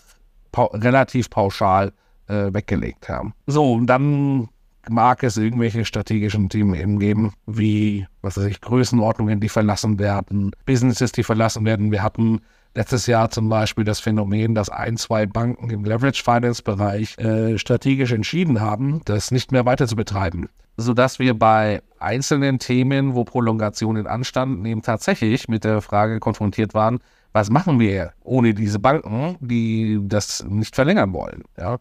[0.52, 1.94] pau relativ pauschal
[2.28, 3.34] äh, weggelegt haben.
[3.48, 4.50] So, und dann
[4.90, 11.12] mag es irgendwelche strategischen Themen geben, wie, was weiß ich, Größenordnungen, die verlassen werden, Businesses,
[11.12, 11.92] die verlassen werden.
[11.92, 12.42] Wir hatten
[12.76, 17.58] letztes Jahr zum Beispiel das Phänomen, dass ein, zwei Banken im Leverage Finance Bereich äh,
[17.58, 20.50] strategisch entschieden haben, das nicht mehr weiter zu betreiben.
[20.76, 27.00] Sodass wir bei einzelnen Themen, wo Prolongationen anstanden, eben tatsächlich mit der Frage konfrontiert waren,
[27.32, 31.44] was machen wir ohne diese Banken, die das nicht verlängern wollen.
[31.58, 31.78] Ja?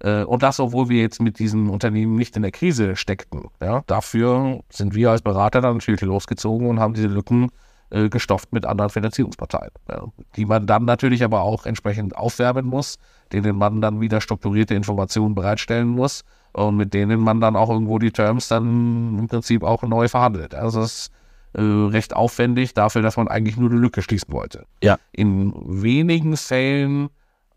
[0.00, 3.48] Äh, und das, obwohl wir jetzt mit diesen Unternehmen nicht in der Krise steckten.
[3.60, 3.82] Ja?
[3.86, 7.50] Dafür sind wir als Berater dann natürlich losgezogen und haben diese Lücken
[7.90, 10.04] äh, gestopft mit anderen Finanzierungsparteien, ja,
[10.36, 12.98] die man dann natürlich aber auch entsprechend aufwärmen muss,
[13.32, 17.98] denen man dann wieder strukturierte Informationen bereitstellen muss und mit denen man dann auch irgendwo
[17.98, 20.54] die Terms dann im Prinzip auch neu verhandelt.
[20.54, 21.12] Also es ist
[21.52, 24.64] äh, recht aufwendig dafür, dass man eigentlich nur eine Lücke schließen wollte.
[24.82, 24.98] Ja.
[25.12, 27.10] In wenigen Fällen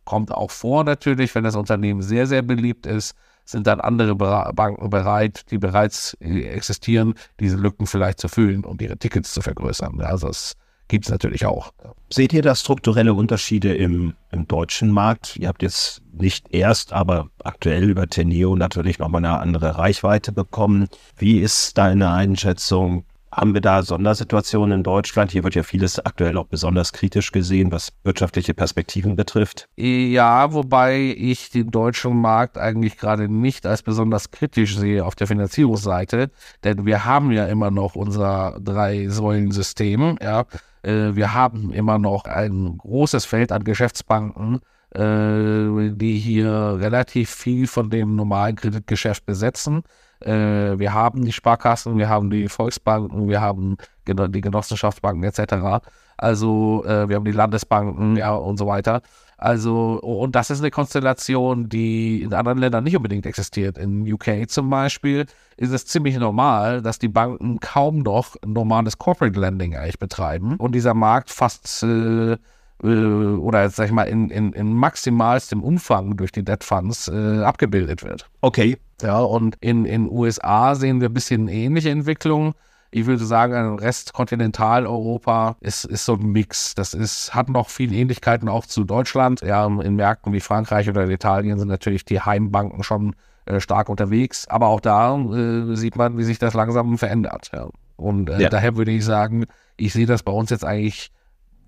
[0.07, 4.89] kommt auch vor natürlich, wenn das Unternehmen sehr, sehr beliebt ist, sind dann andere Banken
[4.89, 10.01] bereit, die bereits äh, existieren, diese Lücken vielleicht zu füllen und ihre Tickets zu vergrößern.
[10.01, 10.55] Also das
[10.87, 11.73] gibt es natürlich auch.
[12.09, 15.35] Seht ihr da strukturelle Unterschiede im, im deutschen Markt?
[15.35, 20.87] Ihr habt jetzt nicht erst, aber aktuell über Teneo natürlich nochmal eine andere Reichweite bekommen.
[21.17, 23.03] Wie ist deine Einschätzung?
[23.37, 25.29] Haben wir da Sondersituationen in Deutschland?
[25.29, 29.69] Hier wird ja vieles aktuell auch besonders kritisch gesehen, was wirtschaftliche Perspektiven betrifft.
[29.75, 35.27] Ja, wobei ich den deutschen Markt eigentlich gerade nicht als besonders kritisch sehe auf der
[35.27, 36.31] Finanzierungsseite,
[36.63, 40.17] denn wir haben ja immer noch unser Drei-Säulen-System.
[40.19, 40.45] Ja.
[40.81, 44.61] Äh, wir haben immer noch ein großes Feld an Geschäftsbanken,
[44.95, 49.83] äh, die hier relativ viel von dem normalen Kreditgeschäft besetzen.
[50.19, 53.77] Äh, wir haben die Sparkassen, wir haben die Volksbanken, wir haben
[54.07, 55.85] die Genossenschaftsbanken etc.
[56.17, 59.01] Also äh, wir haben die Landesbanken ja, und so weiter.
[59.39, 63.77] Also, und das ist eine Konstellation, die in anderen Ländern nicht unbedingt existiert.
[63.77, 65.27] In UK zum Beispiel
[65.57, 70.73] ist es ziemlich normal, dass die Banken kaum noch normales Corporate Lending eigentlich betreiben und
[70.73, 72.37] dieser Markt fast äh,
[72.83, 77.43] äh, oder sag ich mal in, in, in maximalstem Umfang durch die Debt Funds äh,
[77.43, 78.29] abgebildet wird.
[78.41, 78.77] Okay.
[79.01, 82.53] Ja, und in den USA sehen wir ein bisschen ähnliche Entwicklungen.
[82.89, 86.73] Ich würde sagen, Rest Kontinentaleuropa ist, ist so ein Mix.
[86.73, 89.41] Das ist, hat noch viele Ähnlichkeiten auch zu Deutschland.
[89.41, 93.13] Ja, in Märkten wie Frankreich oder Italien sind natürlich die Heimbanken schon
[93.45, 94.47] äh, stark unterwegs.
[94.47, 97.51] Aber auch da äh, sieht man, wie sich das langsam verändert.
[97.53, 97.67] Ja.
[97.97, 98.49] Und äh, ja.
[98.49, 101.11] daher würde ich sagen, ich sehe das bei uns jetzt eigentlich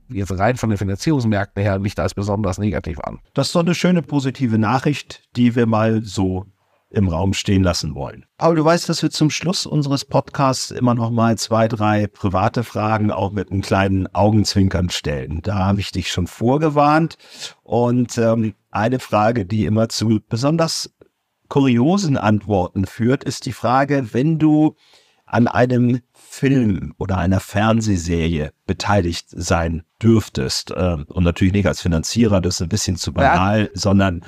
[0.09, 3.19] jetzt rein von den Finanzierungsmärkten her nicht als besonders negativ an.
[3.33, 6.45] Das ist doch eine schöne positive Nachricht, die wir mal so
[6.91, 8.25] im Raum stehen lassen wollen.
[8.37, 12.63] Paul, du weißt, dass wir zum Schluss unseres Podcasts immer noch mal zwei, drei private
[12.63, 15.41] Fragen auch mit einem kleinen Augenzwinkern stellen.
[15.43, 17.17] Da habe ich dich schon vorgewarnt.
[17.63, 20.91] Und ähm, eine Frage, die immer zu besonders
[21.47, 24.75] kuriosen Antworten führt, ist die Frage, wenn du
[25.25, 32.41] an einem Film oder einer Fernsehserie beteiligt sein dürftest, äh, und natürlich nicht als Finanzierer,
[32.41, 33.69] das ist ein bisschen zu banal, ja.
[33.73, 34.23] sondern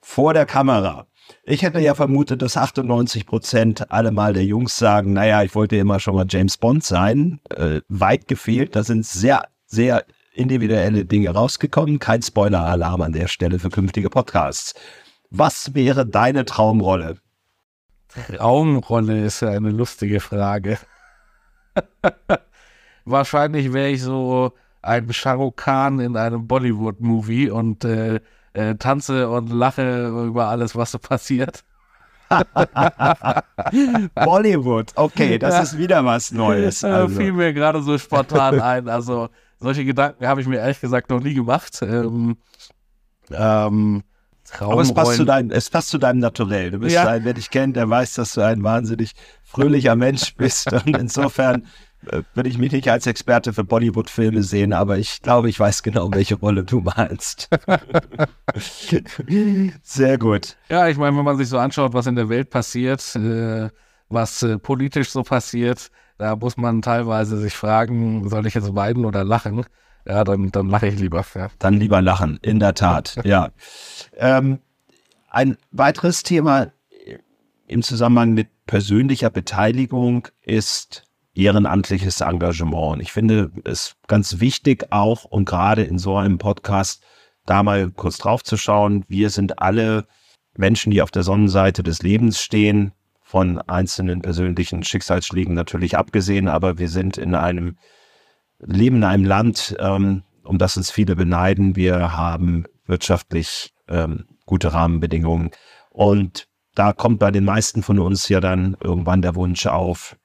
[0.00, 1.06] vor der Kamera.
[1.44, 6.00] Ich hätte ja vermutet, dass 98 Prozent allemal der Jungs sagen, naja, ich wollte immer
[6.00, 7.40] schon mal James Bond sein.
[7.50, 8.76] Äh, weit gefehlt.
[8.76, 11.98] Da sind sehr, sehr individuelle Dinge rausgekommen.
[11.98, 14.74] Kein Spoiler-Alarm an der Stelle für künftige Podcasts.
[15.30, 17.18] Was wäre deine Traumrolle?
[18.08, 20.78] Traumrolle ist ja eine lustige Frage.
[23.04, 24.52] Wahrscheinlich wäre ich so
[24.84, 28.20] ein Shah Rukh Khan in einem Bollywood-Movie und äh,
[28.52, 31.64] äh, tanze und lache über alles, was so passiert.
[34.14, 36.82] Bollywood, okay, das ist wieder was Neues.
[36.82, 37.16] Also.
[37.16, 38.88] Fiel mir gerade so spontan ein.
[38.88, 41.80] Also solche Gedanken habe ich mir ehrlich gesagt noch nie gemacht.
[41.82, 42.36] Ähm,
[43.30, 44.02] ähm,
[44.58, 46.70] Aber es passt, zu dein, es passt zu deinem Naturell.
[46.70, 47.08] Du bist ja.
[47.08, 50.72] ein, wer dich kennt, der weiß, dass du ein wahnsinnig fröhlicher Mensch bist.
[50.86, 51.66] Und insofern
[52.34, 56.10] würde ich mich nicht als Experte für Bollywood-Filme sehen, aber ich glaube, ich weiß genau,
[56.12, 57.48] welche Rolle du meinst.
[59.82, 60.56] Sehr gut.
[60.68, 63.68] Ja, ich meine, wenn man sich so anschaut, was in der Welt passiert, äh,
[64.08, 69.04] was äh, politisch so passiert, da muss man teilweise sich fragen, soll ich jetzt weinen
[69.04, 69.64] oder lachen?
[70.06, 71.24] Ja, dann, dann lache ich lieber.
[71.34, 71.48] Ja.
[71.58, 73.50] Dann lieber lachen, in der Tat, ja.
[74.16, 74.58] Ähm,
[75.30, 76.72] ein weiteres Thema
[77.66, 82.94] im Zusammenhang mit persönlicher Beteiligung ist ehrenamtliches Engagement.
[82.94, 87.02] Und ich finde es ganz wichtig auch und gerade in so einem Podcast
[87.46, 89.04] da mal kurz drauf zu schauen.
[89.08, 90.06] Wir sind alle
[90.56, 96.78] Menschen, die auf der Sonnenseite des Lebens stehen, von einzelnen persönlichen Schicksalsschlägen natürlich abgesehen, aber
[96.78, 97.76] wir sind in einem
[98.60, 101.74] leben in einem Land, ähm, um das uns viele beneiden.
[101.74, 105.50] Wir haben wirtschaftlich ähm, gute Rahmenbedingungen
[105.90, 110.16] und da kommt bei den meisten von uns ja dann irgendwann der Wunsch auf,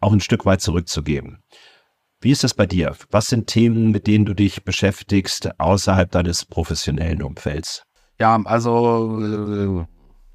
[0.00, 1.42] auch ein Stück weit zurückzugeben.
[2.20, 2.94] Wie ist das bei dir?
[3.10, 7.82] Was sind Themen, mit denen du dich beschäftigst außerhalb deines professionellen Umfelds?
[8.18, 9.84] Ja, also äh,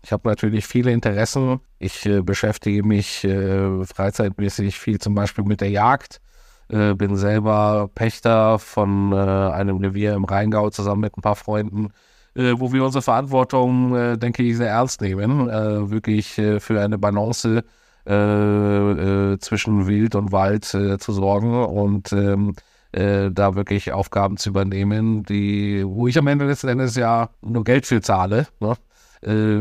[0.01, 1.59] ich habe natürlich viele Interessen.
[1.79, 6.21] Ich äh, beschäftige mich äh, freizeitmäßig viel zum Beispiel mit der Jagd.
[6.69, 11.91] bin selber Pächter von einem Revier im Rheingau zusammen mit ein paar Freunden
[12.35, 16.81] äh, wo wir unsere Verantwortung, äh, denke ich, sehr ernst nehmen, äh, wirklich äh, für
[16.81, 17.63] eine Balance
[18.05, 22.53] äh, äh, zwischen Wild und Wald zu sorgen und ähm,
[22.95, 27.87] da wirklich Aufgaben zu übernehmen, die, wo ich am Ende letzten Endes ja nur Geld
[27.87, 28.75] für zahle, ne?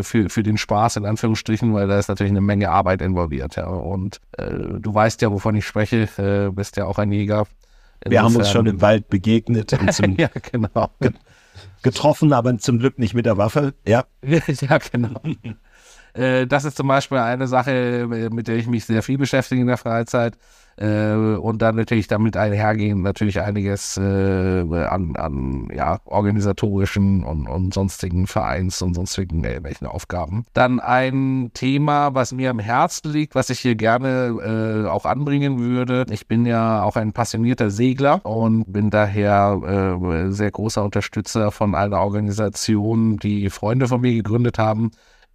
[0.02, 3.56] für, für den Spaß in Anführungsstrichen, weil da ist natürlich eine Menge Arbeit involviert.
[3.56, 3.68] Ja.
[3.68, 7.46] Und du weißt ja, wovon ich spreche, bist ja auch ein Jäger.
[8.04, 9.72] Insofern, Wir haben uns schon im Wald begegnet.
[10.18, 10.90] ja, genau
[11.82, 13.74] getroffen, aber zum Glück nicht mit der Waffe.
[13.86, 15.20] Ja, ja genau.
[16.14, 19.66] Äh, das ist zum Beispiel eine Sache, mit der ich mich sehr viel beschäftige in
[19.66, 20.36] der Freizeit.
[20.76, 27.74] Äh, und dann natürlich damit einhergehen natürlich einiges äh, an, an ja, organisatorischen und, und
[27.74, 30.46] sonstigen Vereins und sonstigen welchen Aufgaben.
[30.54, 35.58] Dann ein Thema, was mir am Herzen liegt, was ich hier gerne äh, auch anbringen
[35.58, 36.06] würde.
[36.10, 41.74] Ich bin ja auch ein passionierter Segler und bin daher äh, sehr großer Unterstützer von
[41.74, 44.90] einer Organisation, die Freunde von mir gegründet haben.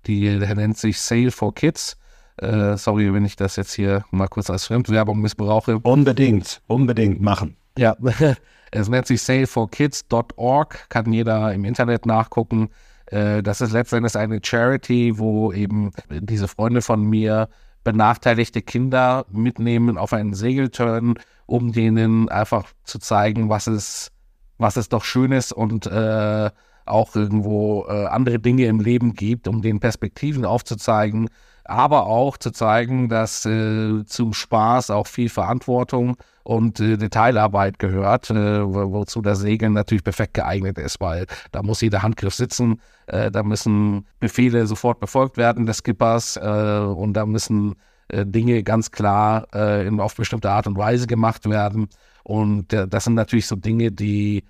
[0.08, 1.98] Die, der nennt sich Sail for Kids.
[2.38, 5.80] Äh, sorry, wenn ich das jetzt hier mal kurz als Fremdwerbung missbrauche.
[5.80, 7.58] Unbedingt, unbedingt machen.
[7.78, 7.96] Ja,
[8.72, 12.70] es nennt sich saleforkids.org, kann jeder im Internet nachgucken.
[13.08, 17.50] Äh, das ist letztendlich eine Charity, wo eben diese Freunde von mir
[17.84, 21.16] benachteiligte Kinder mitnehmen auf einen Segelturn,
[21.46, 24.12] um denen einfach zu zeigen, was es,
[24.58, 26.52] was es doch Schönes und äh,
[26.88, 31.30] auch irgendwo äh, andere Dinge im Leben gibt, um den Perspektiven aufzuzeigen,
[31.68, 38.30] aber auch zu zeigen, dass äh, zum Spaß auch viel Verantwortung und äh, Detailarbeit gehört,
[38.30, 42.80] äh, wo, wozu das Segeln natürlich perfekt geeignet ist, weil da muss jeder Handgriff sitzen,
[43.08, 47.76] äh, da müssen Befehle sofort befolgt werden des Skippers äh, und da müssen
[48.08, 51.90] äh, Dinge ganz klar in, auf bestimmte Art und Weise gemacht werden.
[52.24, 54.44] Und das sind natürlich so Dinge, die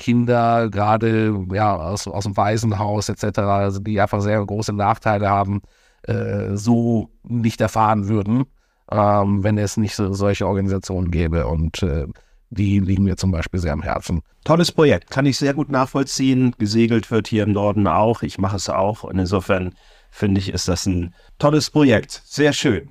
[0.00, 5.60] Kinder, gerade ja, aus, aus dem Waisenhaus etc., also die einfach sehr große Nachteile haben,
[6.02, 8.46] äh, so nicht erfahren würden,
[8.90, 11.46] ähm, wenn es nicht so, solche Organisationen gäbe.
[11.46, 12.06] Und äh,
[12.48, 14.22] die liegen mir zum Beispiel sehr am Herzen.
[14.44, 16.54] Tolles Projekt, kann ich sehr gut nachvollziehen.
[16.58, 18.22] Gesegelt wird hier im Norden auch.
[18.22, 19.04] Ich mache es auch.
[19.04, 19.74] Und insofern
[20.10, 22.22] finde ich, ist das ein tolles Projekt.
[22.24, 22.90] Sehr schön.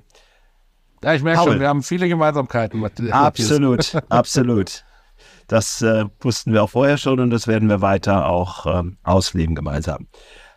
[1.02, 1.52] Ja, ich merke Paul.
[1.52, 2.84] schon, wir haben viele Gemeinsamkeiten.
[3.10, 4.84] Absolut, absolut.
[5.50, 9.56] Das äh, wussten wir auch vorher schon und das werden wir weiter auch ähm, ausleben
[9.56, 10.06] gemeinsam.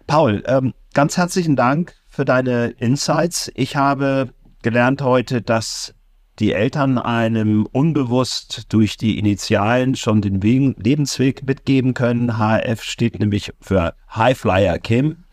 [0.06, 3.52] Paul, ähm, ganz herzlichen Dank für deine Insights.
[3.56, 4.30] Ich habe
[4.62, 5.96] gelernt heute, dass
[6.38, 12.38] die Eltern einem unbewusst durch die Initialen schon den Lebensweg mitgeben können.
[12.38, 15.24] HF steht nämlich für Highflyer Kim.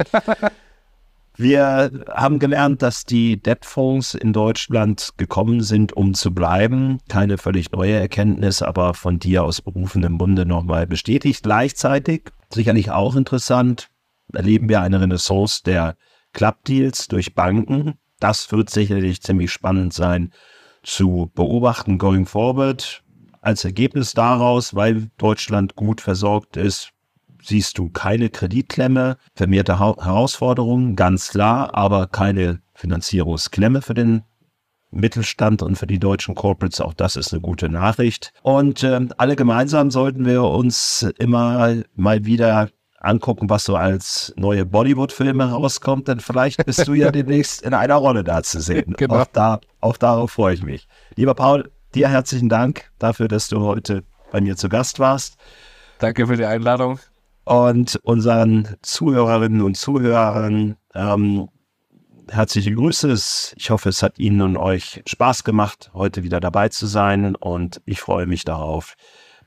[1.40, 6.98] Wir haben gelernt, dass die Debtfonds in Deutschland gekommen sind, um zu bleiben.
[7.08, 11.42] Keine völlig neue Erkenntnis, aber von dir aus berufenem Munde nochmal bestätigt.
[11.42, 13.88] Gleichzeitig, sicherlich auch interessant,
[14.34, 15.96] erleben wir eine Renaissance der
[16.34, 17.94] Clubdeals durch Banken.
[18.18, 20.34] Das wird sicherlich ziemlich spannend sein
[20.82, 23.02] zu beobachten going forward.
[23.40, 26.92] Als Ergebnis daraus, weil Deutschland gut versorgt ist,
[27.42, 34.22] siehst du keine Kreditklemme, vermehrte ha Herausforderungen, ganz klar, aber keine Finanzierungsklemme für den
[34.90, 36.80] Mittelstand und für die deutschen Corporates.
[36.80, 38.32] Auch das ist eine gute Nachricht.
[38.42, 42.70] Und äh, alle gemeinsam sollten wir uns immer mal wieder
[43.00, 47.94] angucken, was so als neue Bollywood-Filme rauskommt, denn vielleicht bist du ja demnächst in einer
[47.94, 48.94] Rolle da zu sehen.
[49.00, 49.20] Genau.
[49.20, 50.86] Auch, da, auch darauf freue ich mich.
[51.14, 55.36] Lieber Paul, dir herzlichen Dank dafür, dass du heute bei mir zu Gast warst.
[55.98, 56.98] Danke für die Einladung
[57.44, 61.48] und unseren Zuhörerinnen und Zuhörern ähm,
[62.28, 63.12] herzliche Grüße.
[63.56, 67.80] Ich hoffe, es hat Ihnen und euch Spaß gemacht, heute wieder dabei zu sein und
[67.84, 68.94] ich freue mich darauf,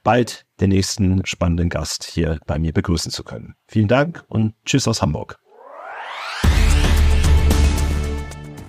[0.04, 3.56] bald den nächsten spannenden Gast hier bei mir begrüßen zu können.
[3.68, 5.38] Vielen Dank und Tschüss aus Hamburg.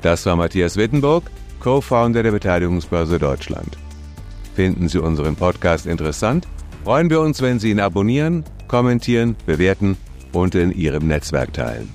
[0.02, 1.24] Das war Matthias Wittenburg,
[1.60, 3.78] Co-Founder der Beteiligungsbörse Deutschland.
[4.54, 6.46] Finden Sie unseren Podcast interessant?
[6.84, 9.96] Freuen wir uns, wenn Sie ihn abonnieren, kommentieren, bewerten
[10.34, 11.88] und in Ihrem Netzwerk teilen.